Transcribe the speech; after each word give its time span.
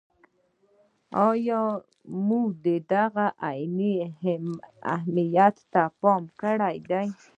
یا 1.47 1.61
مو 2.25 2.39
د 2.63 2.65
هغه 3.05 3.25
عیني 3.47 3.93
اهمیت 4.95 5.55
ته 5.71 5.81
پام 6.01 6.23
کړی 6.41 6.75
دی. 6.89 7.07